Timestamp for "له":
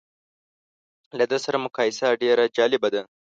1.17-1.25